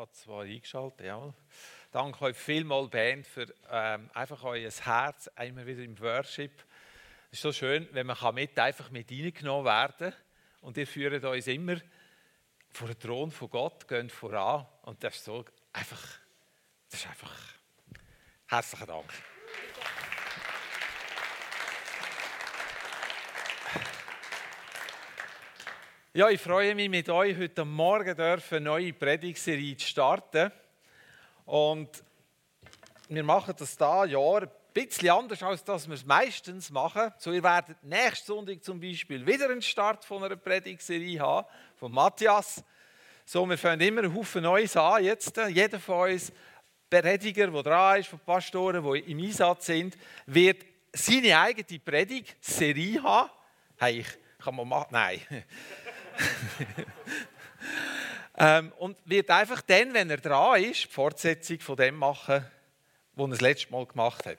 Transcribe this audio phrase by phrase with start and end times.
[0.00, 1.34] habe zwar eingeschaltet, ja.
[1.92, 6.52] Danke euch vielmals, Band, für ähm, einfach euer Herz immer wieder im Worship.
[7.30, 10.14] Es ist so schön, wenn man mit, einfach mit reingenommen werden kann.
[10.62, 11.76] Und ihr führt uns immer
[12.70, 14.66] vor den Thron von Gott, geht voran.
[14.82, 16.02] Und das ist so einfach,
[16.88, 17.36] das ist einfach
[18.46, 19.12] herzlichen Dank.
[26.12, 30.50] Ja, ich freue mich mit euch heute Morgen eine neue Predigserie zu starten.
[31.46, 31.88] Und
[33.08, 37.12] wir machen das da Jahr ein bisschen anders, als dass wir es meistens machen.
[37.16, 41.92] So, ihr werdet nächsten Sonntag zum Beispiel wieder einen Start von einer Predigserie haben, von
[41.92, 42.64] Matthias.
[43.24, 45.36] So, wir fangen immer einen Haufen Neues an jetzt.
[45.48, 46.32] Jeder von uns,
[46.90, 53.30] Prediger, der dran ist, von Pastoren, die im Einsatz sind, wird seine eigene Predigserie haben.
[53.76, 54.04] Hey,
[54.40, 54.88] kann man machen?
[54.90, 55.20] Nein.
[58.38, 62.44] ähm, und wird einfach dann, wenn er dran ist, die Fortsetzung von dem machen,
[63.14, 64.38] was er das letzte Mal gemacht hat.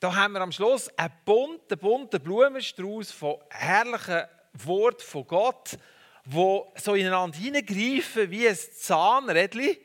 [0.00, 5.78] Da haben wir am Schluss einen bunten, bunten Blumenstrauß von herrlichen Worten von Gott,
[6.24, 9.76] wo so ineinander hineingreifen wie ein Zahnrädchen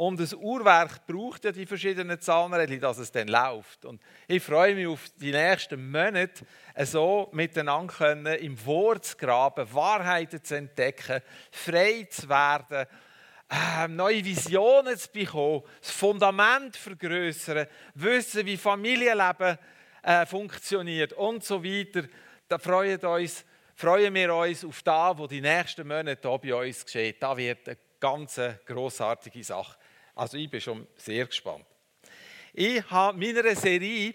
[0.00, 3.84] und das Uhrwerk braucht ja die verschiedenen Zahnräder, dass es dann läuft.
[3.84, 6.42] Und ich freue mich auf die nächsten Monate,
[6.84, 11.20] so miteinander können, im Wort zu graben, Wahrheiten zu entdecken,
[11.52, 12.86] frei zu werden,
[13.50, 19.58] äh, neue Visionen zu bekommen, das Fundament vergrößern, wissen, wie Familienleben
[20.02, 22.08] äh, funktioniert und so weiter.
[22.48, 23.44] Da freuen, uns,
[23.74, 27.22] freuen wir uns auf das, was die nächsten Monate hier bei uns geschieht.
[27.22, 29.76] Da wird eine ganz grossartige Sache.
[30.14, 31.64] Also ich bin schon sehr gespannt.
[32.52, 34.14] Ich habe meiner Serie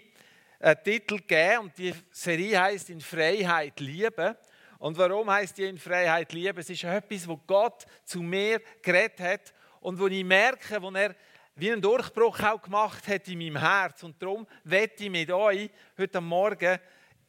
[0.60, 4.34] einen Titel gegeben und die Serie heißt In Freiheit lieben.
[4.78, 6.58] Und warum heißt die In Freiheit lieben?
[6.58, 11.14] Es ist etwas, wo Gott zu mir geredet hat und wo ich merke, wo er
[11.54, 14.02] wie einen Durchbruch auch gemacht hat in meinem Herz.
[14.02, 16.78] Und darum werde ich mit euch heute Morgen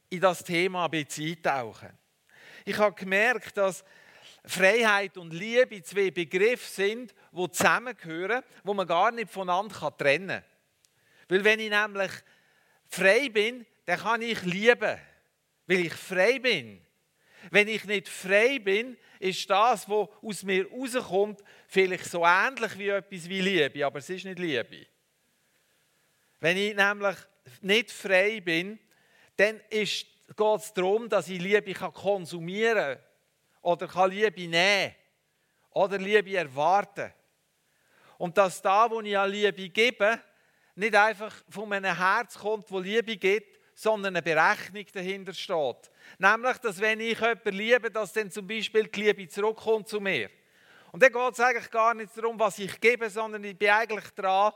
[0.09, 1.89] in das Thema ein bisschen eintauchen.
[2.65, 3.85] Ich habe gemerkt, dass
[4.47, 10.43] Freiheit und Liebe zwei Begriffe sind, die zusammengehören, wo man gar nicht voneinander trennen kann.
[11.27, 12.11] Weil wenn ich nämlich
[12.87, 14.97] frei bin, dann kann ich lieben,
[15.67, 16.81] weil ich frei bin.
[17.51, 22.89] Wenn ich nicht frei bin, ist das, was aus mir rauskommt, vielleicht so ähnlich wie
[22.89, 24.85] etwas wie Liebe, aber es ist nicht Liebe.
[26.39, 27.17] Wenn ich nämlich
[27.61, 28.79] nicht frei bin,
[29.35, 33.06] dann geht es darum, dass ich Liebe konsumieren kann
[33.61, 34.95] oder kann Liebe nehmen
[35.71, 37.13] oder Liebe erwarten.
[38.17, 40.19] Und dass da, wo ich an Liebe gebe,
[40.75, 45.91] nicht einfach von meinem Herz kommt, wo Liebe gibt, sondern eine Berechnung dahinter steht.
[46.17, 50.29] Nämlich, dass wenn ich jemanden liebe, dass dann zum Beispiel die Liebe zurückkommt zu mir.
[50.91, 54.09] Und dann geht es eigentlich gar nicht darum, was ich gebe, sondern ich bin eigentlich
[54.15, 54.51] dran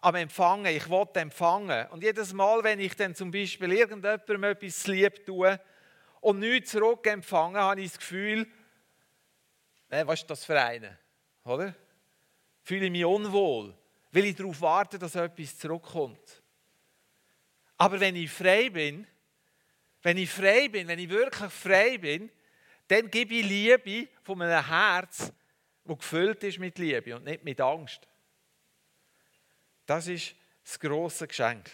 [0.00, 0.74] am Empfangen.
[0.74, 1.88] Ich will empfangen.
[1.88, 5.60] Und jedes Mal, wenn ich dann zum Beispiel irgendjemandem etwas lieb tue,
[6.24, 8.46] und nichts zurückempfangen, habe ich das Gefühl,
[9.90, 10.98] was ist das für eine?
[11.44, 11.74] Oder?
[12.62, 13.76] Fühle ich mich unwohl,
[14.10, 16.42] weil ich darauf warte, dass etwas zurückkommt.
[17.76, 19.06] Aber wenn ich frei bin,
[20.02, 22.30] wenn ich frei bin, wenn ich wirklich frei bin,
[22.88, 25.30] dann gebe ich Liebe von meinem Herz,
[25.84, 28.08] das gefüllt ist mit Liebe und nicht mit Angst.
[29.84, 30.34] Das ist
[30.64, 31.70] das große Geschenk.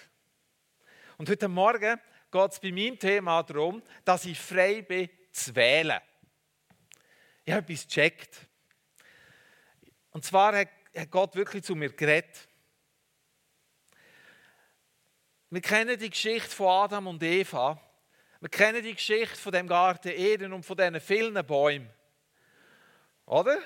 [1.18, 2.00] Und heute Morgen
[2.30, 6.00] geht es bei meinem Thema darum, dass ich frei bin zu wählen.
[7.44, 8.46] Ich habe etwas gecheckt.
[10.10, 10.68] Und zwar hat
[11.10, 12.48] Gott wirklich zu mir geredet.
[15.50, 17.80] Wir kennen die Geschichte von Adam und Eva.
[18.40, 21.90] Wir kennen die Geschichte von dem Garten Eden und von diesen vielen Bäumen.
[23.26, 23.58] Oder?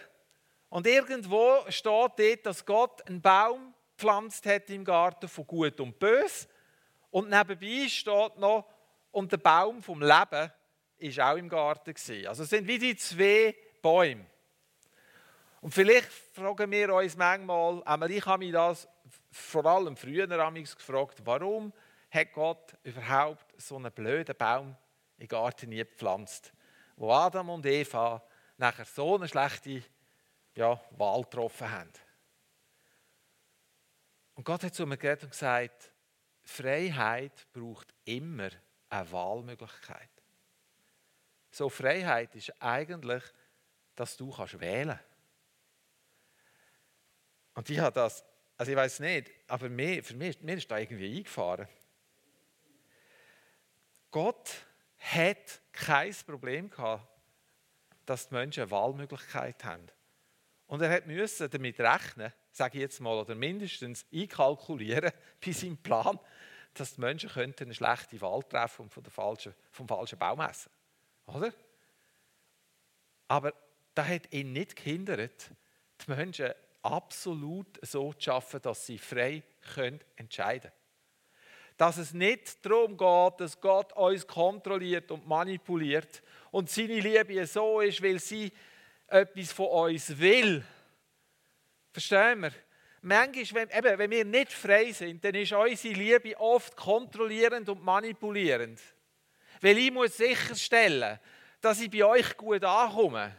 [0.70, 5.98] Und irgendwo steht dort, dass Gott einen Baum gepflanzt hat im Garten von Gut und
[5.98, 6.48] Böse
[7.14, 8.68] und nebenbei steht noch,
[9.12, 10.50] und der Baum vom Leben
[10.96, 11.94] ist auch im Garten.
[11.94, 12.26] Gewesen.
[12.26, 14.26] Also es sind wie die zwei Bäume.
[15.60, 18.88] Und vielleicht fragen wir uns manchmal, einmal ich habe mich das
[19.30, 21.72] vor allem früher gefragt, warum
[22.10, 24.76] hat Gott überhaupt so einen blöden Baum
[25.18, 26.52] im Garten nie gepflanzt,
[26.96, 28.24] wo Adam und Eva
[28.56, 29.84] nachher so eine schlechte
[30.56, 31.92] ja, Wahl getroffen haben.
[34.34, 35.93] Und Gott hat zu mir geredet und gesagt,
[36.44, 38.50] Freiheit braucht immer
[38.90, 40.10] eine Wahlmöglichkeit.
[41.50, 43.22] So Freiheit ist eigentlich,
[43.94, 44.98] dass du kannst wählen.
[47.54, 48.24] Und ich habe das,
[48.56, 51.68] also ich weiß nicht, aber mir, für mich, mir ist da irgendwie eingefahren.
[54.10, 54.50] Gott
[54.98, 57.06] hat kein Problem gehabt,
[58.06, 59.86] dass die Menschen eine Wahlmöglichkeit haben.
[60.66, 65.12] Und er musste damit rechnen, sage ich jetzt mal, oder mindestens einkalkulieren
[65.44, 66.18] bei seinem Plan,
[66.74, 70.70] dass die Menschen könnten eine schlechte Wahl treffen und falschen, vom falschen Baum essen.
[71.26, 71.52] Oder?
[73.28, 73.54] Aber
[73.94, 75.50] das hat ihn nicht gehindert,
[76.04, 76.50] die Menschen
[76.82, 79.42] absolut so zu schaffen, dass sie frei
[79.74, 80.84] können entscheiden können.
[81.76, 87.80] Dass es nicht darum geht, dass Gott uns kontrolliert und manipuliert und seine Liebe so
[87.80, 88.52] ist, weil sie
[89.08, 90.64] etwas von uns will.
[91.92, 92.52] Verstehen wir?
[93.06, 97.84] Manchmal, wenn, eben, wenn wir nicht frei sind, dann ist unsere Liebe oft kontrollierend und
[97.84, 98.80] manipulierend.
[99.60, 101.20] Weil ich muss sicherstellen,
[101.60, 103.36] dass ich bei euch gut ankomme.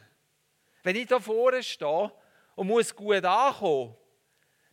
[0.83, 2.12] Wenn ich da vorne stehe
[2.53, 3.95] und muss gut ankommen,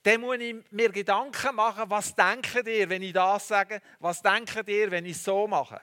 [0.03, 4.69] dann muss ich mir Gedanken machen, was denkt ihr, wenn ich das sage, was denkt
[4.69, 5.81] ihr, wenn ich es so mache.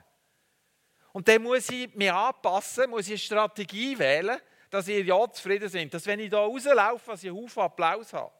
[1.13, 4.39] Und dann muss ich mich anpassen, muss ich eine Strategie wählen,
[4.69, 5.91] dass ihr ja zufrieden seid.
[5.91, 8.38] Dass wenn ich da rauslaufe, dass ich einen Haufen Applaus habe.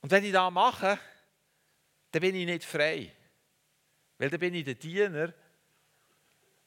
[0.00, 0.98] Und wenn ich das mache,
[2.10, 3.12] dann bin ich nicht frei.
[4.18, 5.32] Weil dann bin ich der Diener,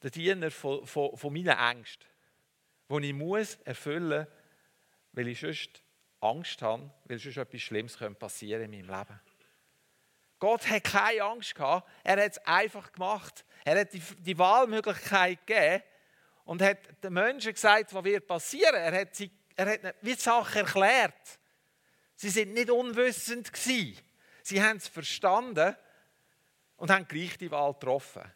[0.01, 2.05] der Diener von, von, von meinen Ängsten,
[2.89, 4.39] die ich muss erfüllen muss,
[5.13, 5.81] weil ich sonst
[6.21, 9.19] Angst habe, weil sonst etwas Schlimmes passieren in meinem Leben.
[10.39, 13.45] Gott hat keine Angst gehabt, er hat es einfach gemacht.
[13.65, 15.83] Er hat die, die Wahlmöglichkeit gegeben
[16.45, 18.75] und hat den Menschen gesagt, was wird passieren.
[18.75, 21.39] Er hat, sie, er hat die Sache erklärt.
[22.19, 23.98] Sie sind nicht unwissend gewesen.
[24.44, 25.74] Sie haben es verstanden
[26.75, 28.30] und haben gleich die Wahl getroffen.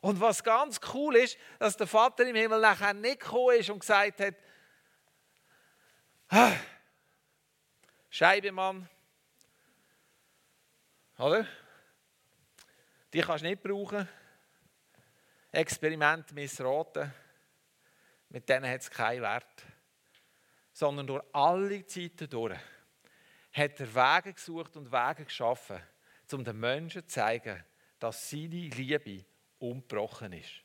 [0.00, 3.78] Und was ganz cool ist, dass der Vater im Himmel nachher nicht gekommen ist und
[3.78, 4.34] gesagt hat,
[6.30, 6.52] ah,
[8.10, 8.88] Scheibemann,
[11.16, 11.46] oder?
[13.12, 14.08] Die kannst du nicht brauchen.
[15.52, 17.14] Experiment missraten.
[18.30, 19.62] Mit denen hat es keinen Wert.
[20.72, 22.58] Sondern durch alle Zeiten durch
[23.56, 25.80] hat er Wege gesucht und Wege geschaffen,
[26.32, 27.64] um den Menschen zu zeigen,
[27.98, 29.24] dass seine Liebe
[29.58, 30.62] ungebrochen ist.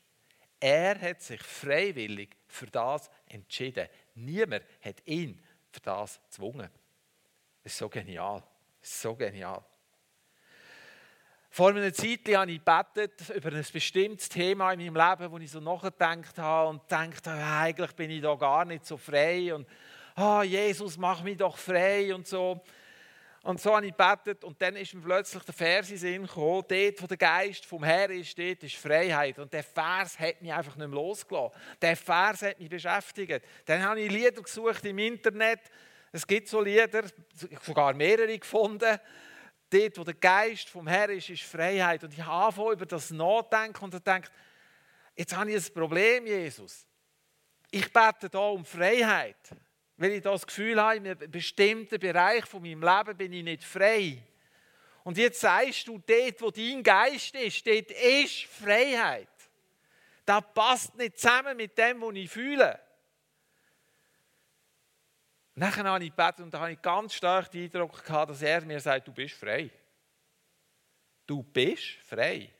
[0.60, 3.88] Er hat sich freiwillig für das entschieden.
[4.14, 6.68] Niemand hat ihn für das gezwungen.
[7.62, 8.42] Das ist so genial.
[8.80, 9.64] Ist so genial.
[11.50, 15.50] Vor einer Zeit habe ich gebetet über ein bestimmtes Thema in meinem Leben, wo ich
[15.50, 19.66] so nachgedacht habe und gedacht habe, eigentlich bin ich da gar nicht so frei und
[20.16, 22.62] oh, Jesus, mach mich doch frei und so.
[23.42, 26.64] Und so habe ich gebetet und dann ist mir plötzlich der Vers in Sinn gekommen,
[26.68, 29.38] dort, wo der Geist vom Herrn ist, dort ist Freiheit.
[29.40, 31.52] Und der Vers hat mich einfach nicht mehr losgelassen.
[31.80, 33.44] Der Vers hat mich beschäftigt.
[33.64, 35.60] Dann habe ich Lieder gesucht im Internet.
[36.12, 37.02] Es gibt so Lieder,
[37.62, 39.00] sogar mehrere gefunden
[39.72, 42.04] dort, wo der Geist vom Herrn ist, ist Freiheit.
[42.04, 44.28] Und ich habe über das nachdenken und denke,
[45.16, 46.86] jetzt habe ich ein Problem, Jesus.
[47.70, 49.36] Ich bete da um Freiheit,
[50.02, 53.62] weil ich das Gefühl habe, in einem bestimmten Bereich von meinem Leben bin ich nicht
[53.62, 54.20] frei.
[55.04, 59.28] Und jetzt sagst du, dort, wo dein Geist ist, dort ist Freiheit.
[60.24, 62.80] Das passt nicht zusammen mit dem, was ich fühle.
[65.54, 68.62] Nachher habe ich gebetet und da habe ich ganz stark den Eindruck gehabt, dass er
[68.62, 69.70] mir sagt, du bist frei.
[71.28, 72.52] Du bist frei.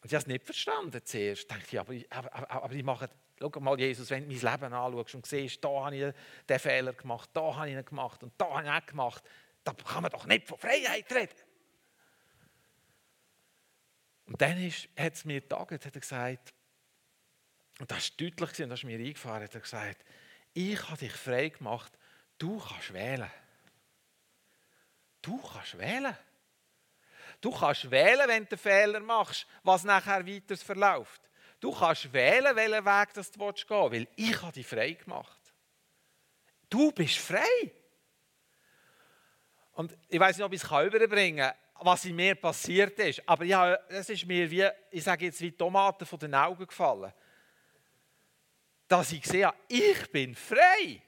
[0.00, 1.42] Und ich habe es nicht verstanden zuerst.
[1.42, 3.10] Ich dachte, aber, aber, aber, aber ich mache,
[3.40, 6.14] schau mal Jesus, wenn du mein Leben anschaust und siehst, da habe ich
[6.48, 9.24] den Fehler gemacht, da habe ich ihn gemacht und da habe ich ihn gemacht,
[9.64, 11.34] da kann man doch nicht von Freiheit reden.
[14.26, 16.54] Und dann hat es mir getagt, hat er gesagt,
[17.80, 20.04] und das war deutlich, und das ist mir eingefahren, hat er gesagt,
[20.52, 21.92] ich habe dich frei gemacht,
[22.38, 23.30] du kannst wählen.
[25.22, 26.16] Du kannst wählen.
[27.40, 31.27] Du kannst wählen, wenn du einen Fehler machst, was nachher weiter verläuft.
[31.60, 35.40] Du kannst wählen, welchen Weg du gehen willst, weil ich habe dich frei gemacht.
[36.70, 37.72] Du bist frei.
[39.72, 43.22] Und ich weiß nicht, ob ich es überbringen kann, was in mir passiert ist.
[43.26, 47.12] Aber ja, es ist mir wie, ich sage jetzt, wie Tomaten von den Augen gefallen
[48.88, 51.02] dass ich sehe, ich bin frei.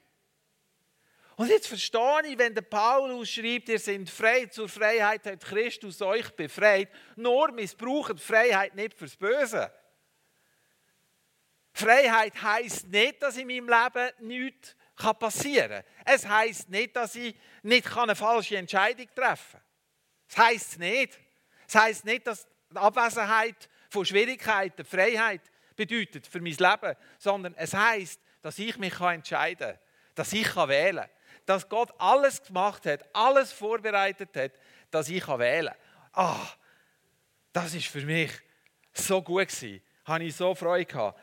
[1.35, 6.01] Und jetzt verstehe ich, wenn der Paulus schreibt, ihr seid frei, zur Freiheit hat Christus
[6.01, 9.71] euch befreit, nur missbraucht Freiheit nicht fürs Böse.
[11.73, 14.75] Freiheit heißt nicht, dass in meinem Leben nichts
[15.19, 15.83] passieren kann.
[16.05, 19.61] Es heißt nicht, dass ich nicht eine falsche Entscheidung treffen kann.
[20.27, 21.19] Es heißt nicht.
[21.67, 25.41] Es heißt nicht, dass die Abwesenheit von Schwierigkeiten Freiheit
[25.75, 29.79] bedeutet für mein Leben, sondern es heißt, dass ich mich entscheiden kann,
[30.15, 31.09] dass ich wählen kann,
[31.45, 34.51] dass Gott alles gemacht hat, alles vorbereitet hat,
[34.89, 35.73] dass ich wählen
[36.13, 36.25] kann.
[36.25, 36.47] Ah,
[37.53, 38.31] das ist für mich
[38.93, 39.81] so gut gewesen.
[40.05, 41.19] Habe ich so Freude gehabt.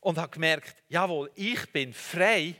[0.00, 2.54] Und habe gemerkt, jawohl, ich bin frei,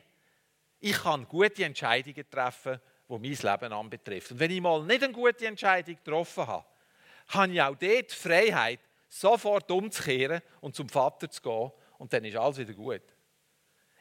[0.80, 4.33] ich kann gute Entscheidungen treffen, die mein Leben anbetrifft.
[4.33, 6.64] Und wenn ich mal nicht eine gute Entscheidung getroffen habe,
[7.28, 12.25] habe ich auch dort die Freiheit, sofort umzukehren und zum Vater zu gehen und dann
[12.25, 13.02] ist alles wieder gut.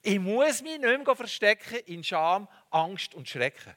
[0.02, 3.74] Ich muss mich nicht mehr verstecken in Scham, Angst und Schrecken.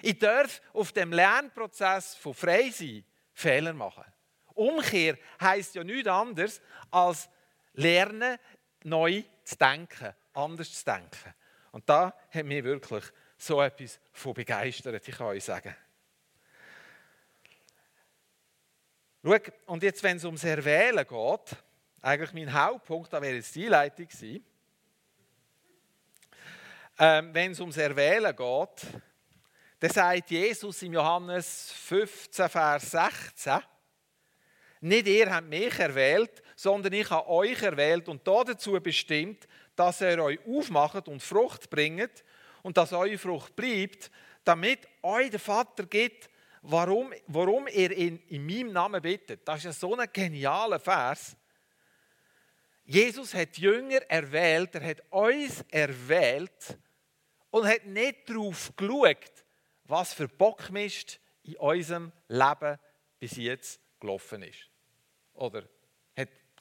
[0.00, 4.04] Ich darf auf dem Lernprozess von Freisein Fehler machen.
[4.54, 7.28] Umkehr heißt ja nichts anderes als
[7.74, 8.38] lernen,
[8.84, 11.34] neu zu denken, anders zu denken.
[11.72, 13.04] Und da hat mich wirklich
[13.38, 15.74] so etwas von begeistert, ich kann euch sagen.
[19.24, 19.36] Schau,
[19.66, 21.56] und jetzt, wenn es ums Erwählen geht,
[22.00, 24.44] eigentlich mein Hauptpunkt, da wäre jetzt die Einleitung gewesen,
[26.98, 29.02] ähm, wenn es ums Erwählen geht,
[29.80, 33.60] dann sagt Jesus im Johannes 15, Vers 16,
[34.80, 40.22] nicht ihr habt mich erwählt, sondern ich habe euch erwählt und dazu bestimmt, dass ihr
[40.22, 42.22] euch aufmacht und Frucht bringt
[42.62, 44.12] und dass eure Frucht bleibt,
[44.44, 49.40] damit euch der Vater gibt, warum, warum ihr ihn in meinem Namen bittet.
[49.48, 51.36] Das ist ja so ein genialer Vers.
[52.84, 56.78] Jesus hat Jünger erwählt, er hat uns erwählt
[57.50, 59.32] und hat nicht darauf geschaut,
[59.86, 62.78] was für Bockmist in unserem Leben
[63.18, 64.68] bis jetzt gelaufen ist.
[65.34, 65.64] Oder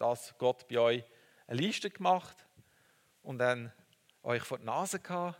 [0.01, 1.03] das Gott bei euch
[1.47, 2.35] eine Liste gemacht
[3.21, 3.71] und dann
[4.23, 5.39] euch vor die Nase gehabt?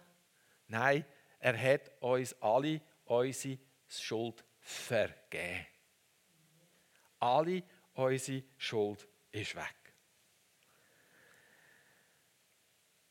[0.68, 1.06] Nein,
[1.40, 5.66] er hat uns alle unsere Schuld vergeben.
[7.20, 7.64] Alle
[7.94, 9.76] unsere Schuld ist weg.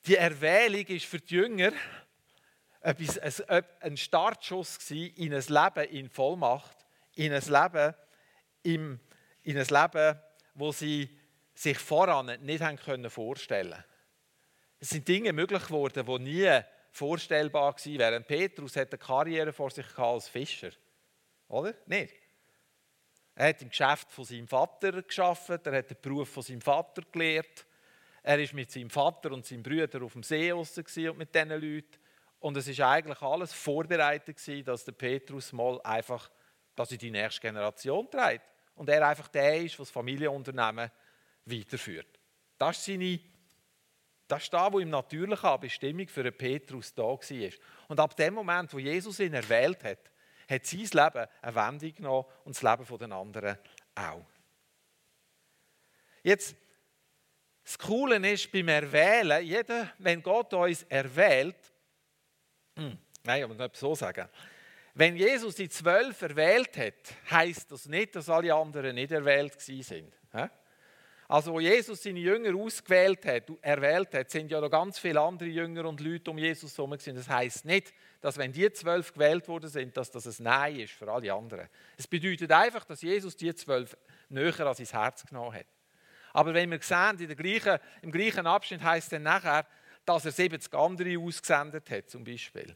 [0.06, 1.72] Die Erwählung ist für die Jünger
[2.80, 7.94] ein Startschuss in ein Leben in Vollmacht, in ein Leben
[8.62, 9.00] in
[9.44, 10.20] ein Leben,
[10.54, 11.19] wo sie
[11.60, 13.84] sich voran nicht haben können vorstellen
[14.78, 18.24] Es sind Dinge möglich geworden, die nie vorstellbar gewesen wären.
[18.24, 20.70] Petrus hat eine Karriere vor sich als Fischer.
[21.48, 21.74] Oder?
[21.86, 22.14] Nicht?
[23.34, 27.02] Er hat im Geschäft von seinem Vater geschafft, er hat den Beruf von seinem Vater
[27.12, 27.66] gelehrt.
[28.22, 31.98] Er war mit seinem Vater und seinem Bruder auf dem See und mit diesen Leuten.
[32.38, 36.30] Und es war eigentlich alles vorbereitet, gewesen, dass der Petrus mal einfach
[36.74, 40.90] das in die nächste Generation trägt und er einfach der ist, das Familienunternehmen
[41.44, 42.18] weiterführt.
[42.58, 43.20] Das ist, seine,
[44.28, 47.50] das ist da, wo im Natürlichen eine Bestimmung für Petrus da war.
[47.88, 50.10] Und ab dem Moment, wo Jesus ihn erwählt hat,
[50.48, 53.58] hat sein Leben eine Wendung genommen und das Leben der anderen
[53.94, 54.26] auch.
[56.22, 56.56] Jetzt,
[57.62, 61.56] das Coole ist beim Erwählen, jeder, wenn Gott uns erwählt,
[62.76, 64.28] hm, nein, aber nicht so sagen,
[64.94, 70.12] wenn Jesus die zwölf erwählt hat, heißt das nicht, dass alle anderen nicht erwählt sind.
[71.30, 75.48] Also, wo Jesus seine Jünger ausgewählt hat, erwählt hat, sind ja noch ganz viele andere
[75.48, 76.90] Jünger und Leute um Jesus herum.
[76.90, 80.92] Das heißt nicht, dass wenn die zwölf gewählt worden sind, dass das ein Nein ist
[80.92, 81.68] für alle anderen.
[81.96, 83.96] Es bedeutet einfach, dass Jesus die zwölf
[84.28, 85.66] näher an sein Herz genommen hat.
[86.32, 89.68] Aber wenn wir sehen, in der gleichen, im gleichen Abschnitt heißt dann nachher,
[90.04, 92.74] dass er 70 andere ausgesendet hat, zum Beispiel.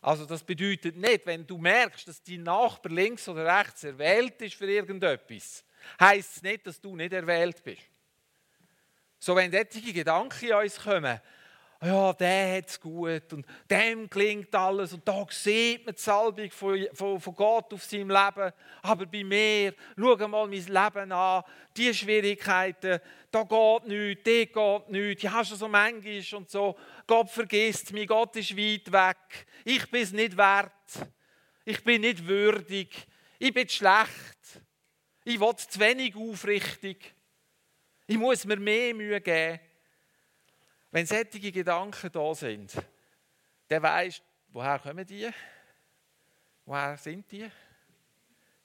[0.00, 4.56] Also das bedeutet nicht, wenn du merkst, dass dein Nachbar links oder rechts erwählt ist
[4.56, 5.64] für irgendetwas,
[6.00, 7.82] heißt es nicht, dass du nicht erwählt bist.
[9.18, 11.20] So wenn solche Gedanken in uns kommen,
[11.84, 16.50] ja, der hat es gut und dem klingt alles und da sieht man die Salbung
[16.50, 18.52] von, von, von, Gott auf seinem Leben.
[18.82, 21.42] Aber bei mir, schau mal mein Leben an,
[21.76, 23.00] die Schwierigkeiten,
[23.30, 26.76] da geht nichts, da geht nichts, ich habe schon so manchmal und so.
[27.06, 30.70] Gott vergisst mich, Gott ist weit weg, ich bin es nicht wert,
[31.66, 33.06] ich bin nicht würdig,
[33.38, 34.62] ich bin schlecht,
[35.24, 37.14] ich will zu wenig aufrichtig,
[38.06, 39.60] ich muss mir mehr Mühe geben.
[40.90, 42.72] Wenn solche Gedanken da sind,
[43.68, 45.28] dann weisst woher kommen die?
[46.66, 47.50] Woher sind die?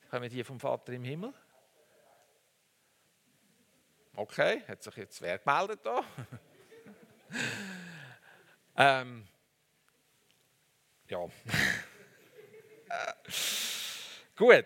[0.10, 1.34] Kommen die vom Vater im Himmel?
[4.16, 6.04] Okay, hat sich jetzt wer gemeldet da?
[9.02, 9.28] ähm,
[11.08, 11.20] ja.
[14.36, 14.66] Gut.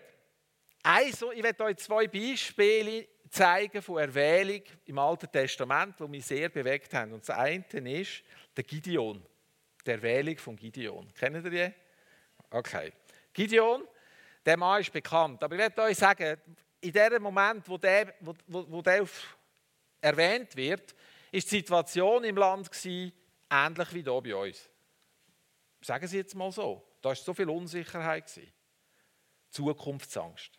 [0.86, 6.50] Also, ich werde euch zwei Beispiele zeigen von Erwählung im Alten Testament, die mich sehr
[6.50, 7.14] bewegt haben.
[7.14, 7.64] Und das eine
[7.98, 8.22] ist
[8.54, 9.24] der Gideon,
[9.86, 11.10] die Erwählung von Gideon.
[11.14, 11.74] Kennen ihr die?
[12.50, 12.92] Okay.
[13.32, 13.88] Gideon,
[14.44, 15.42] der Mann ist bekannt.
[15.42, 16.38] Aber ich werde euch sagen,
[16.82, 19.06] in dem Moment, wo der, wo, wo, der
[20.02, 20.94] erwähnt wird,
[21.32, 23.10] ist die Situation im Land gewesen,
[23.50, 24.68] ähnlich wie hier bei uns.
[25.80, 26.86] Sagen Sie jetzt mal so.
[27.00, 28.30] Da war so viel Unsicherheit.
[29.48, 30.58] Zukunftsangst.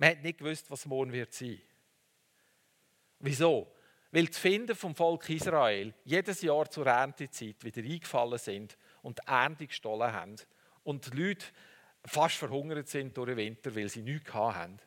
[0.00, 1.60] Man hat nicht gewusst, was morgen wird sein.
[3.20, 3.72] Wieso?
[4.12, 9.26] weil die Finden vom Volk Israel jedes Jahr zur Erntezeit wieder eingefallen sind und die
[9.26, 10.36] Ernte gestohlen haben
[10.82, 11.46] und die Leute
[12.04, 14.80] fast verhungert sind durch den Winter, weil sie nichts hatten.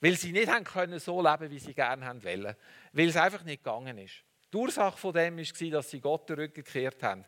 [0.00, 2.56] Weil sie nicht haben können so leben, wie sie gerne haben wollen.
[2.92, 4.24] Weil es einfach nicht gegangen ist.
[4.52, 7.24] Die Ursache von dem war, dass sie Gott den Rücken gekehrt haben.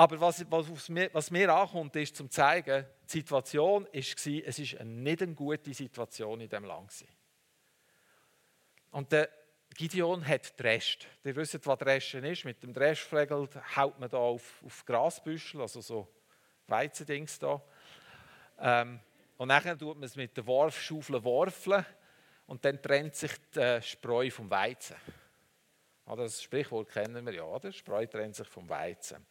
[0.00, 4.26] Aber was, was, mir, was mir ankommt, ist zum zeigen, die Situation war, es
[4.58, 7.04] ist nicht eine gute Situation in diesem Land.
[8.92, 9.28] Und der
[9.74, 11.08] Gideon hat Drescht.
[11.24, 12.44] Ihr wisst, was Dreschen ist.
[12.44, 16.08] Mit dem Dreschflegel haut man da auf, auf Grasbüschel, also so
[16.68, 17.60] Weizendings da.
[18.60, 19.00] Ähm,
[19.36, 21.84] und dann tut man es mit der Warfschaufel warfeln
[22.46, 24.96] und dann trennt sich der Spreu vom Weizen.
[26.06, 27.72] Das Sprichwort kennen wir ja, oder?
[27.72, 29.26] Spreu trennt sich vom Weizen.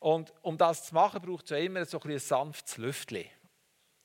[0.00, 3.26] Und um das zu machen, braucht es ja immer so ein, ein sanftes Lüftchen.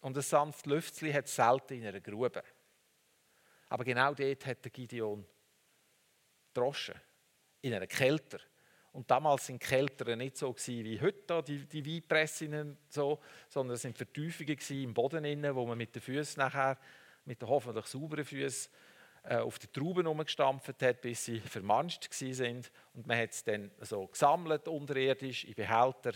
[0.02, 2.44] Und ein sanftes Lüftchen hat es selten in einer Grube.
[3.70, 5.26] Aber genau dort hat der Gideon
[6.54, 6.96] Droschen,
[7.62, 8.40] in einer Kälter.
[8.92, 13.94] Und damals sind Kälter nicht so wie heute, die, die Weinpressen, so, sondern es waren
[13.94, 16.78] Vertiefungen im Boden, innen, wo man mit den Füßen nachher,
[17.26, 18.72] mit den hoffentlich sauberen Füßen,
[19.30, 22.72] auf die Trauben umgestampft hat, bis sie vermanscht sind.
[22.94, 26.14] Und man hat es dann so gesammelt, unterirdisch, in Behälter.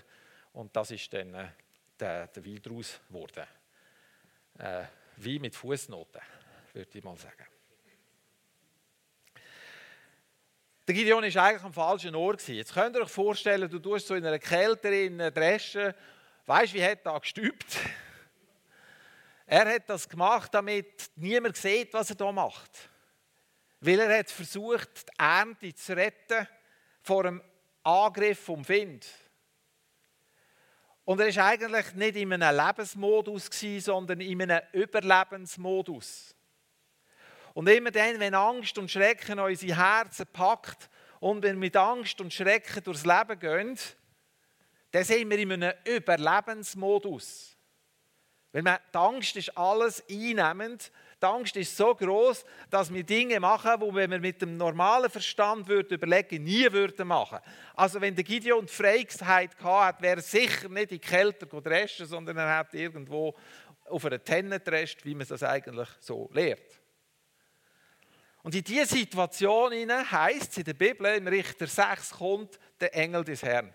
[0.53, 1.47] Und das ist dann äh,
[1.99, 3.45] der, der Wein daraus geworden.
[4.57, 4.83] Äh,
[5.17, 6.21] Wein mit Fußnoten,
[6.73, 7.45] würde ich mal sagen.
[10.87, 12.47] Der Gideon war eigentlich am falschen Ort.
[12.47, 15.93] Jetzt könnt ihr euch vorstellen, du tust so in einer Kälte in dreschen.
[16.47, 17.77] Weißt du, wie hat er gestübt?
[19.45, 22.89] Er hat das gemacht, damit niemand sieht, was er da macht.
[23.81, 26.47] Weil er hat versucht, die Ernte zu retten
[27.01, 27.41] vor dem
[27.83, 29.07] Angriff vom Wind.
[31.05, 36.35] Und er war eigentlich nicht in einem Lebensmodus, sondern in einem Überlebensmodus.
[37.53, 40.89] Und immer dann, wenn Angst und Schrecken unsere Herzen packt
[41.19, 43.79] und wir mit Angst und Schrecken durchs Leben gehen,
[44.91, 47.57] dann sind wir in einem Überlebensmodus.
[48.51, 50.91] Weil man, die Angst ist alles einnehmend.
[51.21, 55.67] Die Angst ist so groß, dass wir Dinge machen, die wir mit dem normalen Verstand
[55.67, 57.39] würden überlegen, nie würden machen.
[57.75, 62.37] Also wenn der Gideon die Freiheit hatte, wäre er sicher nicht in Kälte dreschen, sondern
[62.37, 63.35] er hat irgendwo
[63.85, 66.79] auf einer Tenne drescht, wie man das eigentlich so lehrt.
[68.41, 73.23] Und in diese Situation heißt es in der Bibel, im Richter 6 kommt der Engel
[73.23, 73.73] des Herrn.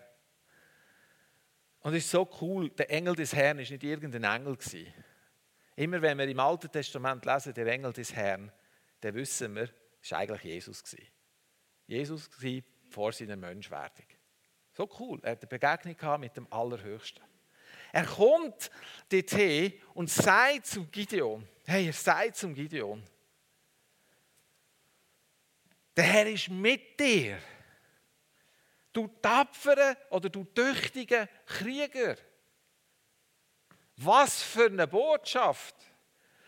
[1.85, 4.91] Und es ist so cool, der Engel des Herrn ist nicht irgendein Engel gewesen.
[5.75, 8.51] Immer wenn wir im Alten Testament lesen, der Engel des Herrn,
[9.01, 9.69] dann wissen wir,
[10.01, 11.07] es war eigentlich Jesus gewesen.
[11.85, 14.07] Jesus war vor seiner Menschwerdung.
[14.73, 17.23] So cool, er hat eine Begegnung mit dem Allerhöchsten.
[17.91, 18.71] Er kommt
[19.09, 23.03] dorthin und sagt zu Gideon, hey, er sagt zum Gideon,
[25.95, 27.37] der Herr ist mit dir.
[28.95, 32.15] Du tapfere oder du tüchtige Krieger.
[33.97, 35.75] Was für eine Botschaft.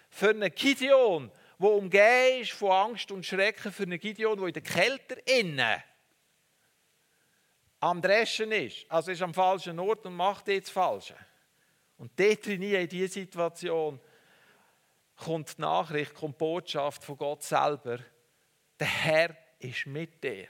[0.09, 1.29] Für einen Gideon,
[1.59, 3.73] der umgeben ist von Angst und Schrecken.
[3.73, 5.83] Für einen Gideon, der in der Kälte innen
[7.81, 8.89] am Dreschen ist.
[8.89, 11.17] Also ist am falschen Ort und macht jetzt Falsche.
[11.97, 13.99] Und dort in diese Situation
[15.17, 17.99] kommt die Nachricht, kommt die Botschaft von Gott selber
[18.79, 20.47] der Herr ist mit dir.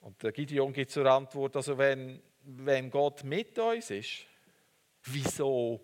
[0.00, 4.24] Und der Gideon gibt zur Antwort, also wenn, wenn Gott mit uns ist,
[5.04, 5.80] wieso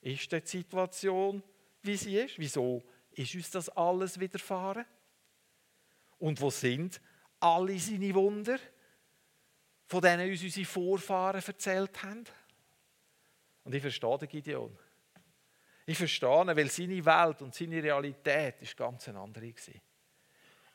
[0.00, 1.42] ist die Situation,
[1.82, 2.38] wie sie ist?
[2.38, 2.82] Wieso
[3.12, 4.84] ist uns das alles widerfahren?
[6.18, 7.00] Und wo sind
[7.40, 8.58] alle seine Wunder,
[9.86, 12.24] von denen uns unsere Vorfahren erzählt haben?
[13.64, 14.78] Und ich verstehe den Gideon.
[15.86, 19.80] Ich verstehe ihn, weil seine Welt und seine Realität ist ganz eine andere war.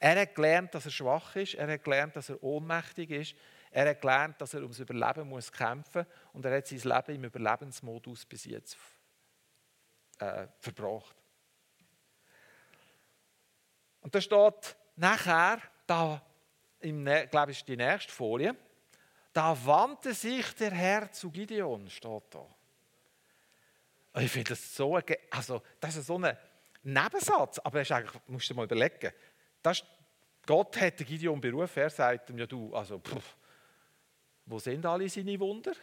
[0.06, 1.56] Er hat gelernt, dass er schwach ist.
[1.56, 3.36] Er hat gelernt, dass er ohnmächtig ist.
[3.72, 6.34] Er hat gelernt, dass er ums Überleben muss kämpfen muss.
[6.34, 8.78] Und er hat sein Leben im Überlebensmodus bis jetzt
[10.20, 11.15] äh, verbracht.
[14.02, 16.22] Und da steht nachher, da,
[16.82, 18.56] im, glaube ich, ist die nächste Folie,
[19.34, 22.46] da wandte sich der Herr zu Gideon, steht da.
[24.22, 25.00] Ich finde das so,
[25.32, 26.38] also das ist so ein
[26.84, 29.12] Nebensatz, aber das ist eigentlich, musst du mal überlegen.
[29.65, 29.84] Das,
[30.45, 33.36] Gott hat Gideon berufen, er sagt ihm, ja du, also pff,
[34.45, 35.73] wo sind alle seine Wunder?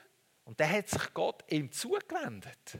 [0.44, 2.78] Und dann hat sich Gott ihm zugewendet.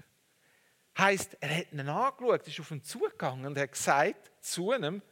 [0.98, 5.02] Heißt, er hat ihn angeschaut, ist auf ihn zugegangen und hat gesagt zu ihm,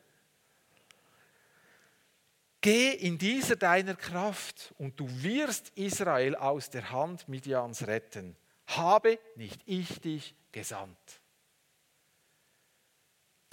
[2.62, 8.36] Geh in dieser deiner Kraft und du wirst Israel aus der Hand Midians retten
[8.76, 11.19] habe nicht ich dich gesandt.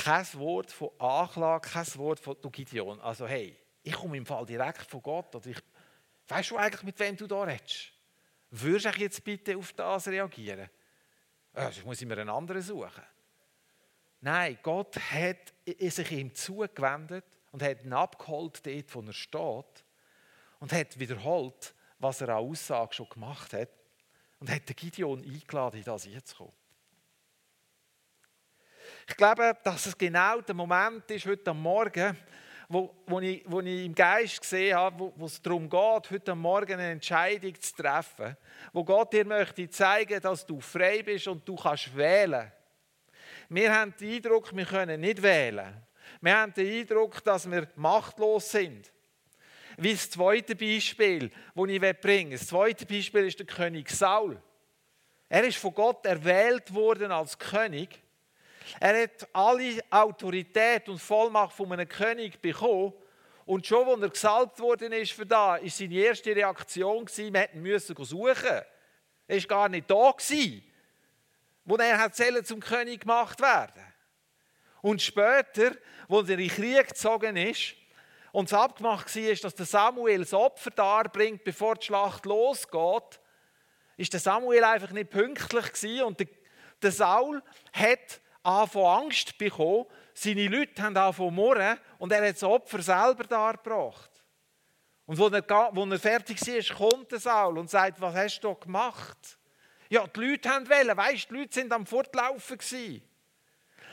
[0.07, 2.97] Kein Wort von Anklage, kein Wort von du Gideon.
[3.01, 5.35] Also hey, ich komme im Fall direkt von Gott.
[5.35, 5.57] Oder ich,
[6.29, 7.91] weißt du eigentlich, mit wem du da redest?
[8.49, 10.69] Würdest du jetzt bitte auf das reagieren?
[11.51, 13.03] Also muss ich mir einen anderen suchen.
[14.21, 19.83] Nein, Gott hat sich ihm zugewendet und hat ihn abgeholt dort, wo er steht
[20.61, 23.69] und hat wiederholt, was er an Aussage schon gemacht hat
[24.39, 26.53] und hat den Gideon eingeladen, in das hineinzukommen.
[29.09, 32.17] Ich glaube, dass es genau der Moment ist, heute Morgen,
[32.67, 36.73] wo, wo, ich, wo ich im Geist gesehen habe, wo, es darum geht, heute Morgen
[36.73, 38.35] eine Entscheidung zu treffen,
[38.73, 42.51] wo Gott dir möchte zeigen, dass du frei bist und du kannst wählen.
[43.47, 45.81] Wir haben den Eindruck, wir können nicht wählen.
[46.19, 48.91] Wir haben den Eindruck, dass wir machtlos sind.
[49.77, 52.37] Wie das zweite Beispiel, das ich bringen will.
[52.37, 54.41] Das zweite Beispiel ist der König Saul.
[55.29, 58.01] Er ist von Gott erwählt worden als König.
[58.79, 62.93] Er hat alle Autorität und Vollmacht von einem König bekommen.
[63.45, 67.61] Und schon, als er gesalbt worden ist für da, ist seine erste Reaktion wir hätten
[67.61, 68.61] müssen suchen.
[69.27, 70.13] Er war gar nicht da
[71.63, 73.83] wo er hat zum König gemacht werden.
[74.81, 75.71] Und später,
[76.07, 77.73] als er in den Krieg gezogen ist
[78.31, 83.19] und es abgemacht war, dass der Samuel das Opfer darbringt, bevor die Schlacht losgeht,
[83.97, 86.25] ist der Samuel einfach nicht pünktlich und
[86.81, 87.41] der Saul
[87.73, 93.25] hat angefangen Angst bekommen, seine Leute haben angefangen murren und er hat das Opfer selber
[93.25, 94.09] dargebracht.
[95.05, 98.55] Und als er, als er fertig war, kommt der Saul und sagt, was hast du
[98.55, 99.17] gemacht?
[99.89, 102.57] Ja, die Leute haben wollen, weißt, die Leute sind am Fortlaufen.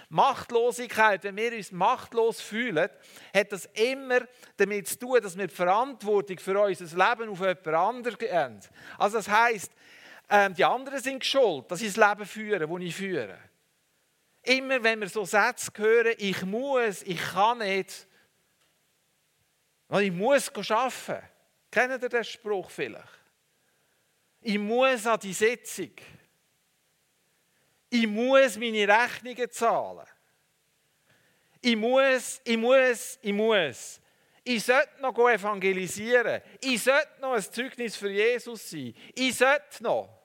[0.09, 2.89] Machtlosigkeit, wenn wir uns machtlos fühlen,
[3.35, 4.21] hat das immer
[4.57, 8.61] damit zu tun, dass wir die Verantwortung für unser Leben auf jemand anderen geben.
[8.99, 9.73] Also das heisst,
[10.29, 13.39] ähm, die anderen sind schuld, dass ich das Leben führe, das ich führe.
[14.45, 18.07] Immer wenn wir so Sätze hören, ich muss, ich kann nicht,
[19.91, 21.27] ich muss arbeiten.
[21.71, 23.09] Kennen ihr den Spruch vielleicht?
[24.43, 25.93] Ich muss an die Sitzung.
[27.89, 30.07] Ich muss meine Rechnungen zahlen.
[31.63, 34.01] Ich muss, ich muss, ich muss.
[34.45, 36.43] Ich sollte noch evangelisieren.
[36.61, 38.95] Ich sollte noch ein Zeugnis für Jesus sein.
[39.15, 40.24] Ich sollte noch.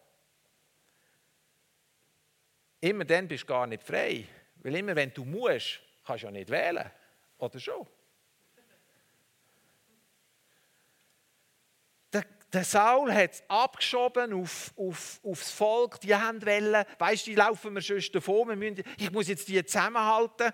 [2.82, 4.26] Immer dann bist du gar nicht frei.
[4.62, 6.90] Weil immer wenn du musst, kannst du ja nicht wählen.
[7.38, 7.88] Oder schon?
[12.52, 16.02] Der, Saul hat es abgeschoben auf, auf, auf das Volk.
[16.02, 18.50] Die haben wollen, weißt du, die laufen mir schon davon.
[18.50, 20.52] Wir müssen, ich muss jetzt die zusammenhalten.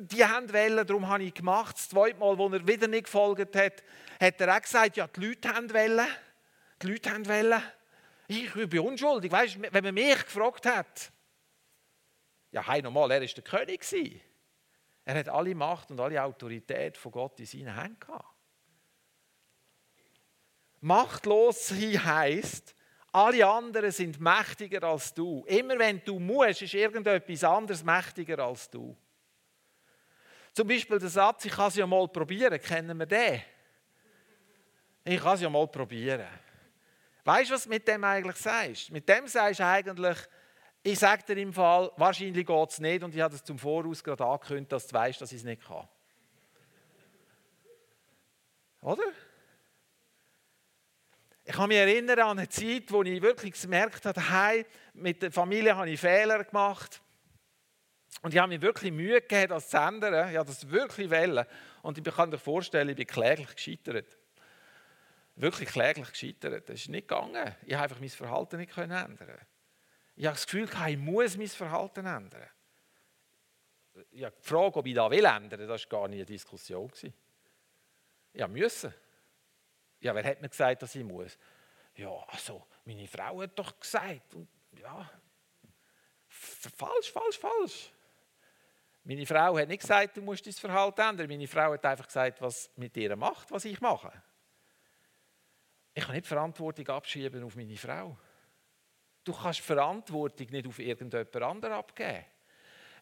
[0.00, 1.74] Die haben wollen, darum habe ich gemacht.
[1.76, 3.82] Das zweite Mal, wo er wieder nicht gefolgt hat,
[4.20, 6.06] hat er auch gesagt, ja, die Leute haben wollen.
[6.82, 7.62] Die Leute haben wollen.
[8.28, 9.32] Ich bin unschuldig.
[9.32, 11.10] Weißt, du, wenn man mich gefragt hat,
[12.50, 14.22] ja, hey, nochmal, er war der König.
[15.04, 18.24] Er hat alle Macht und alle Autorität von Gott in seinen Händen gehabt.
[20.80, 22.74] Machtlos sein heisst,
[23.10, 25.44] alle anderen sind mächtiger als du.
[25.46, 28.96] Immer wenn du musst, ist irgendetwas anderes mächtiger als du.
[30.52, 32.60] Zum Beispiel der Satz, ich kann es ja mal probieren.
[32.60, 33.42] Kennen wir den?
[35.04, 36.26] Ich kann es ja mal probieren.
[37.24, 38.90] Weißt du, was du mit dem eigentlich sagst?
[38.90, 40.18] Mit dem sagst du eigentlich,
[40.82, 44.02] ich sage dir im Fall, wahrscheinlich geht es nicht und ich habe es zum Voraus
[44.02, 45.86] gerade angekündigt, dass du weißt, dass ich es nicht kann.
[48.80, 49.02] Oder?
[51.44, 55.32] Ich kann mich erinnern an eine Zeit, wo ich wirklich gemerkt habe, hey, mit der
[55.32, 57.00] Familie habe ich Fehler gemacht.
[58.22, 60.30] Und ich habe mir wirklich Mühe gegeben, das zu ändern.
[60.30, 61.46] Ich habe das wirklich wollen.
[61.82, 64.18] Und ich kann dir vorstellen, ich bin kläglich gescheitert.
[65.36, 66.68] Wirklich kläglich gescheitert.
[66.68, 67.54] Das ist nicht gegangen.
[67.64, 69.38] Ich habe einfach mein Verhalten nicht ändern
[70.18, 72.48] ich habe das Gefühl, ich muss mein Verhalten ändern.
[73.94, 76.90] Habe die Frage, ob ich das will ändern, das war gar nicht eine Diskussion.
[78.32, 78.94] Ich musste.
[80.00, 81.38] Ja, wer hat mir gesagt, dass ich muss?
[81.94, 84.34] Ja, also, meine Frau hat doch gesagt.
[84.34, 85.08] Und ja,
[86.28, 87.92] falsch, falsch, falsch.
[89.04, 91.28] Meine Frau hat nicht gesagt, du musst dein Verhalten ändern.
[91.28, 94.12] Meine Frau hat einfach gesagt, was mit dir macht, was ich mache.
[95.94, 98.18] Ich kann nicht Verantwortung abschieben auf meine Frau.
[99.28, 102.24] Du kannst Verantwortung nicht auf irgendjemand anderen abgeben.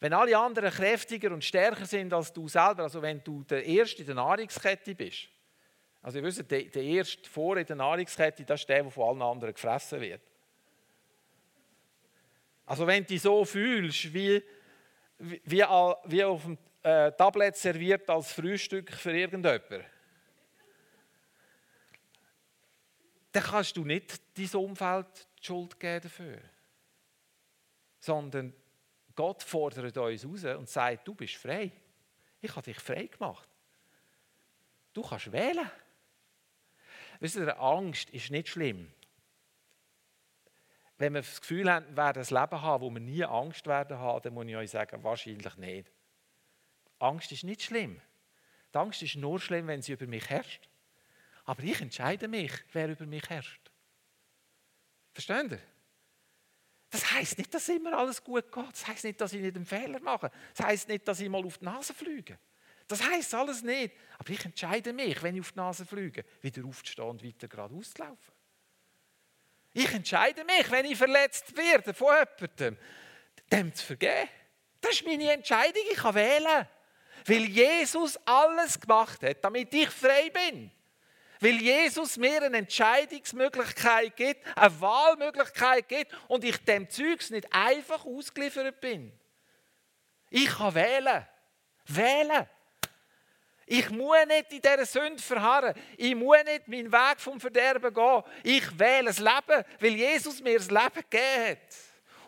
[0.00, 4.00] Wenn alle anderen kräftiger und stärker sind als du selber, also wenn du der Erste
[4.00, 5.28] in der Nahrungskette bist,
[6.02, 9.08] also ihr wisst, der, der Erste vor in der Nahrungskette, das ist der, der von
[9.08, 10.22] allen anderen gefressen wird.
[12.66, 14.42] Also wenn du dich so fühlst, wie,
[15.20, 15.64] wie,
[16.06, 19.84] wie auf dem äh, Tablet serviert als Frühstück für irgendjemanden,
[23.30, 26.40] dann kannst du nicht dein Umfeld Schuld geben dafür.
[28.00, 28.52] Sondern
[29.14, 31.72] Gott fordert uns raus und sagt, du bist frei.
[32.40, 33.48] Ich habe dich frei gemacht.
[34.92, 35.70] Du kannst wählen.
[37.20, 38.92] Wisst ihr, Angst ist nicht schlimm.
[40.98, 43.98] Wenn wir das Gefühl haben, wir werden ein Leben haben, wo wir nie Angst werden
[43.98, 45.92] haben, dann muss ich euch sagen, wahrscheinlich nicht.
[46.98, 48.00] Angst ist nicht schlimm.
[48.72, 50.68] Die Angst ist nur schlimm, wenn sie über mich herrscht.
[51.44, 53.65] Aber ich entscheide mich, wer über mich herrscht.
[55.16, 55.60] Versteht ihr?
[56.90, 58.70] Das heißt nicht, dass immer alles gut geht.
[58.70, 60.30] Das heißt nicht, dass ich nicht einen Fehler mache.
[60.54, 62.38] Das heißt nicht, dass ich mal auf die Nase fliege.
[62.86, 63.94] Das heißt alles nicht.
[64.18, 67.94] Aber ich entscheide mich, wenn ich auf die Nase fliege, wieder aufzustehen und weiter geradeaus
[67.94, 68.32] zu laufen.
[69.72, 72.76] Ich entscheide mich, wenn ich verletzt werde von jemandem,
[73.50, 74.28] dem zu vergeben.
[74.82, 75.82] Das ist meine Entscheidung.
[75.90, 76.68] Ich kann wählen.
[77.24, 80.70] Weil Jesus alles gemacht hat, damit ich frei bin.
[81.40, 88.04] Weil Jesus mir eine Entscheidungsmöglichkeit gibt, eine Wahlmöglichkeit gibt und ich dem Zeugs nicht einfach
[88.04, 89.12] ausgeliefert bin.
[90.30, 91.26] Ich kann wählen.
[91.86, 92.48] Wählen.
[93.68, 95.74] Ich muss nicht in dieser Sünde verharren.
[95.96, 98.22] Ich muss nicht meinen Weg vom Verderben gehen.
[98.44, 101.58] Ich wähle das Leben, weil Jesus mir das Leben gegeben hat.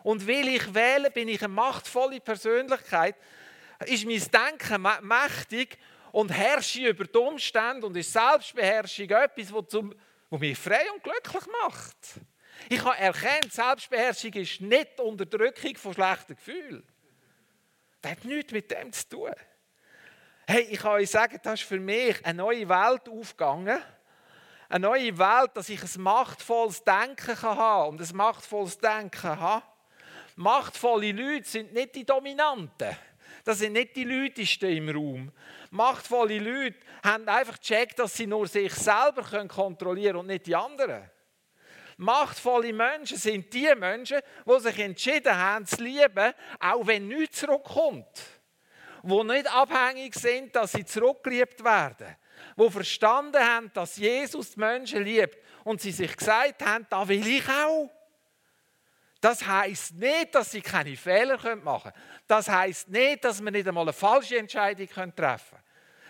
[0.03, 3.15] Und weil ich wähle, bin ich eine machtvolle Persönlichkeit.
[3.85, 5.77] Ist mein Denken mächtig
[6.11, 9.93] und herrsche über die Umstände und ist Selbstbeherrschung etwas, was, zum,
[10.29, 11.97] was mich frei und glücklich macht.
[12.67, 16.83] Ich habe erkannt, Selbstbeherrschung ist nicht Unterdrückung von schlechten Gefühlen.
[18.01, 19.33] Das hat nichts mit dem zu tun.
[20.47, 23.79] Hey, ich kann euch sagen, das ist für mich eine neue Welt aufgegangen.
[24.67, 29.63] Eine neue Welt, dass ich ein machtvolles Denken kann und ein machtvolles Denken habe.
[30.35, 32.95] Machtvolle Leute sind nicht die Dominanten.
[33.43, 35.31] Das sind nicht die Leute im Raum.
[35.71, 40.55] Machtvolle Leute haben einfach gecheckt, dass sie nur sich selber kontrollieren können und nicht die
[40.55, 41.09] anderen.
[41.97, 48.07] Machtvolle Menschen sind die Menschen, die sich entschieden haben zu lieben, auch wenn nichts zurückkommt.
[49.03, 52.15] Die nicht abhängig sind, dass sie zurückgeliebt werden.
[52.57, 57.25] Die verstanden haben, dass Jesus die Menschen liebt und sie sich gesagt haben, da will
[57.27, 57.89] ich auch.
[59.21, 62.03] Das heißt nicht, dass sie keine Fehler machen können.
[62.27, 65.63] Das heißt nicht, dass wir nicht einmal eine falsche Entscheidung treffen können.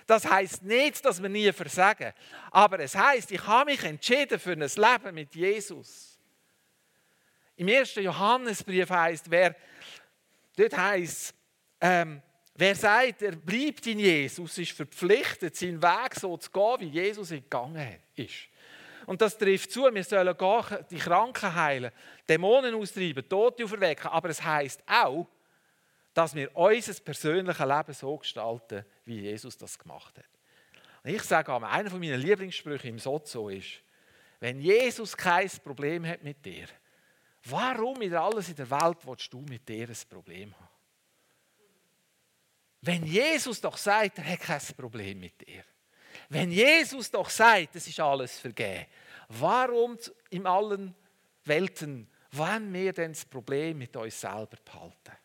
[0.06, 2.14] Das heißt nicht, dass wir nie versagen.
[2.52, 6.20] Aber es heißt, ich habe mich entschieden für ein Leben mit Jesus.
[7.56, 9.56] Im ersten Johannesbrief heißt, wer
[10.56, 11.34] dort heißt,
[11.82, 12.22] ähm,
[12.56, 17.30] wer sagt, er bleibt in Jesus, ist verpflichtet, seinen Weg so zu gehen, wie Jesus
[17.30, 18.48] gegangen ist.
[19.10, 21.92] Und das trifft zu, wir sollen gehen, die Kranken heilen,
[22.28, 24.12] Dämonen austreiben, Tote auferwecken.
[24.12, 25.28] Aber es heißt auch,
[26.14, 30.30] dass wir unser persönliches Leben so gestalten, wie Jesus das gemacht hat.
[31.04, 33.82] Und ich sage einmal, einer meiner Lieblingssprüche im Sozo ist,
[34.42, 36.68] wenn Jesus kein Problem hat mit dir,
[37.46, 40.70] warum mit alles in der Welt willst du mit dir ein Problem haben?
[42.82, 45.64] Wenn Jesus doch sagt, er hat kein Problem mit dir.
[46.30, 48.86] Wenn Jesus doch sagt, es ist alles vergeben,
[49.30, 49.98] warum
[50.30, 50.96] in allen
[51.44, 55.18] Welten wollen wir denn das Problem mit uns selber behalten?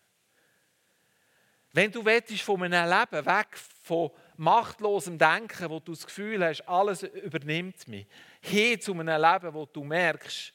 [1.72, 3.48] Wenn du willst, von einem Leben weg
[3.82, 8.06] von machtlosem Denken, wo du das Gefühl hast, alles übernimmt mich,
[8.40, 10.54] hin zu einem Leben, wo du merkst,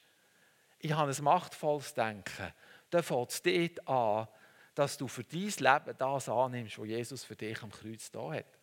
[0.80, 2.54] ich habe ein machtvolles Denken,
[2.90, 4.28] dann fängt es dort an,
[4.74, 8.59] dass du für dein Leben das annimmst, was Jesus für dich am Kreuz da hat.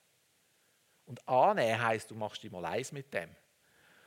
[1.06, 3.30] Und annehmen heisst, du machst dich mal eins mit dem.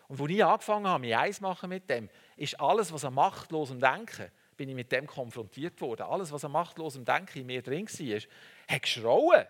[0.07, 3.79] Und als ich angefangen habe, mich eins machen mit dem, ist alles, was an machtlosem
[3.79, 6.01] Denken, bin ich mit dem konfrontiert worden.
[6.03, 8.21] Alles, was an machtlosem Denken in mir drin war,
[8.67, 9.45] hat geschrauen.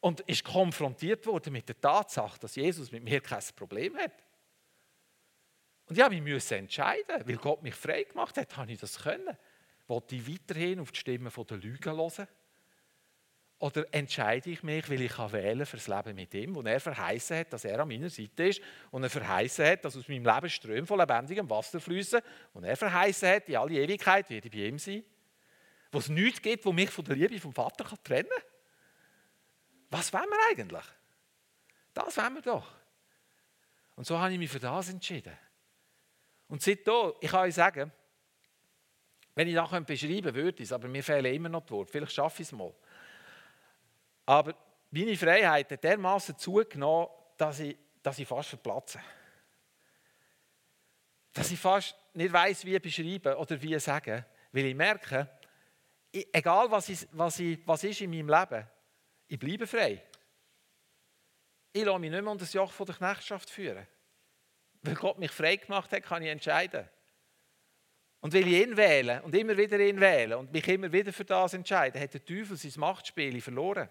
[0.00, 4.12] Und ist konfrontiert worden mit der Tatsache, dass Jesus mit mir kein Problem hat.
[5.86, 9.36] Und ja, ich musste entscheiden, weil Gott mich frei gemacht hat, habe ich das können.
[9.86, 12.26] Wollte ich weiterhin auf die Stimme der Lügen hören?
[13.58, 17.38] Oder entscheide ich mich, weil ich wählen für das Leben mit ihm, wo er verheißen
[17.38, 20.50] hat, dass er an meiner Seite ist und er verheißen hat, dass aus meinem Leben
[20.50, 22.20] Ströme von lebendigem Wasser fließen
[22.52, 25.02] und er verheißen hat, in alle Ewigkeit werde ich bei ihm sein.
[25.90, 28.42] Wo es nichts gibt, wo mich von der Liebe vom Vater kann trennen kann.
[29.88, 30.84] Was wollen wir eigentlich?
[31.94, 32.70] Das wollen wir doch.
[33.94, 35.36] Und so habe ich mich für das entschieden.
[36.48, 37.90] Und seitdem, ich kann euch sagen,
[39.34, 41.92] wenn ich das beschreiben würde aber mir fehlen immer noch die Worte.
[41.92, 42.74] Vielleicht schaffe ich es mal.
[44.26, 44.54] Aber
[44.90, 49.00] meine Freiheit hat dermaßen zugenommen, dass ich, dass ich fast verplatze.
[51.32, 55.28] Dass ich fast nicht weiß, wie beschreiben oder wie sagen, weil ich merke,
[56.32, 58.66] egal was, ich, was, ich, was ist in meinem Leben,
[59.28, 60.02] ich bleibe frei.
[61.72, 63.86] Ich lasse mich nicht mehr unter das Joch der Knechtschaft führen.
[64.82, 66.88] Weil Gott mich frei gemacht hat, kann ich entscheiden.
[68.20, 71.24] Und will ich ihn wählen und immer wieder ihn wählen und mich immer wieder für
[71.24, 73.88] das entscheiden, hat der Teufel sein Machtspiel verloren.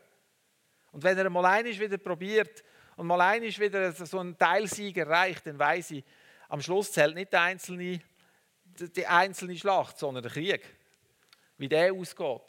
[0.95, 2.63] Und wenn er mal einiges wieder probiert
[2.95, 6.05] und mal einiges wieder so einen Teilsieg erreicht, dann weiß ich,
[6.47, 7.99] am Schluss zählt nicht die einzelne,
[8.63, 10.63] die einzelne Schlacht, sondern der Krieg.
[11.57, 12.43] Wie der ausgeht.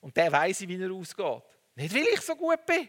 [0.00, 1.44] Und der weiß ich, wie er ausgeht.
[1.76, 2.88] Nicht, weil ich so gut bin,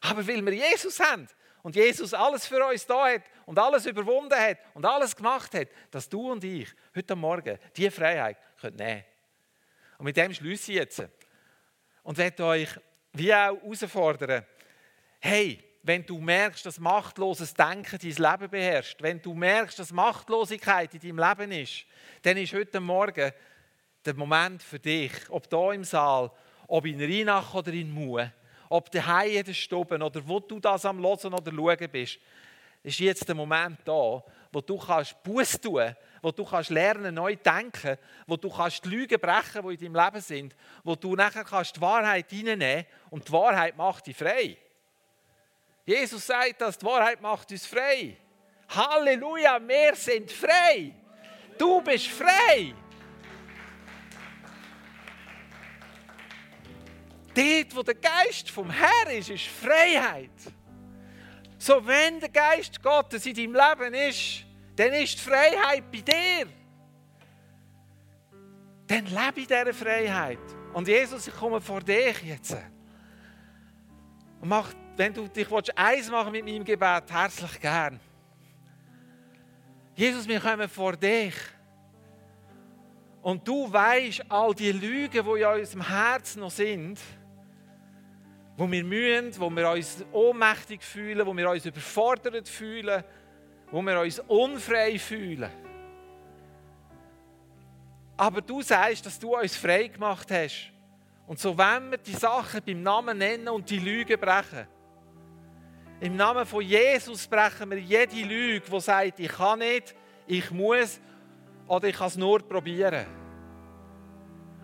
[0.00, 1.28] aber weil wir Jesus haben.
[1.62, 5.68] Und Jesus alles für uns da hat und alles überwunden hat und alles gemacht hat,
[5.92, 9.04] dass du und ich heute Morgen diese Freiheit nehmen können.
[9.98, 11.04] Und mit dem schließe ich jetzt.
[12.02, 12.70] Und werde euch
[13.16, 14.44] wie auch herausfordern,
[15.20, 20.92] hey, wenn du merkst, dass machtloses Denken dein Leben beherrscht, wenn du merkst, dass Machtlosigkeit
[20.94, 21.84] in deinem Leben ist,
[22.22, 23.30] dann ist heute Morgen
[24.04, 26.30] der Moment für dich, ob da im Saal,
[26.66, 28.32] ob in Rheinach oder in Mue,
[28.68, 32.18] ob daheim in der Stube oder wo du das am Losen oder Schauen bist,
[32.82, 37.36] ist jetzt der Moment da, wo du kannst Buß tun, wo du kannst lernen, neu
[37.36, 41.44] denken, wo du kannst die Lügen brechen, die in deinem Leben sind, wo du nachher
[41.44, 44.56] kannst die Wahrheit hineinnehmen und die Wahrheit macht dich frei.
[45.84, 48.16] Jesus sagt dass die Wahrheit macht uns frei.
[48.68, 50.92] Halleluja, wir sind frei.
[51.56, 52.74] Du bist frei.
[57.34, 60.30] Dort, wo der Geist vom Herrn ist, ist Freiheit.
[61.66, 64.44] So, wenn der Geist Gottes in deinem Leben ist,
[64.76, 66.46] dann ist die Freiheit bei dir.
[68.86, 70.38] Dann lebe in dieser Freiheit.
[70.72, 72.56] Und Jesus, ich komme vor dich jetzt.
[74.40, 77.98] Und mach wenn du dich eins machen mit meinem Gebet, herzlich gern.
[79.96, 81.34] Jesus, wir kommen vor dich.
[83.22, 87.00] Und du weißt all die Lügen, die in unserem Herzen noch sind,
[88.56, 93.04] wo wir mühen, wo wir uns ohnmächtig fühlen, wo wir uns überfordert fühlen,
[93.70, 95.50] wo wir uns unfrei fühlen.
[98.16, 100.72] Aber du sagst, dass du uns frei gemacht hast.
[101.26, 104.66] Und so wenn wir die Sachen beim Namen nennen und die Lügen brechen,
[106.00, 109.94] im Namen von Jesus brechen wir jede Lüge, die sagt, ich kann nicht,
[110.26, 111.00] ich muss
[111.66, 113.06] oder ich kann es nur probieren.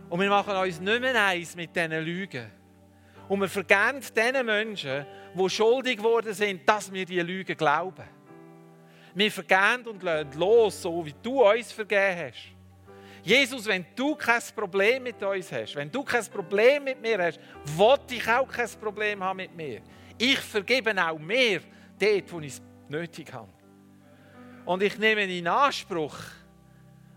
[0.08, 2.61] Und wir machen uns nicht mehr eins mit diesen Lügen.
[3.32, 8.04] Und wir vergeben den Menschen, die schuldig geworden sind, dass wir diese Lügen glauben.
[9.14, 12.52] Wir vergeben und lassen los, so wie du uns vergeben hast.
[13.22, 17.40] Jesus, wenn du kein Problem mit uns hast, wenn du kein Problem mit mir hast,
[17.74, 19.80] wollte ich auch kein Problem haben mit mir.
[20.18, 21.62] Ich vergebe auch mir
[21.98, 23.48] dort, wo ich es nötig habe.
[24.66, 26.18] Und ich nehme in Anspruch,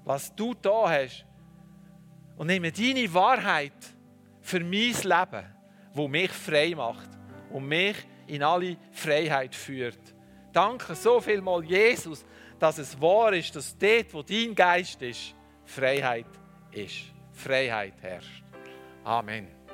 [0.05, 1.25] was du da hast,
[2.37, 3.73] und nehme deine Wahrheit
[4.39, 5.54] für mein Leben,
[5.95, 7.09] wo mich frei macht
[7.49, 7.95] und mich
[8.27, 9.99] in alle Freiheit führt.
[10.51, 12.25] Danke so viel mal Jesus,
[12.59, 16.27] dass es wahr ist, dass dort, wo dein Geist ist, Freiheit
[16.71, 17.13] ist.
[17.33, 18.43] Freiheit herrscht.
[19.03, 19.64] Amen.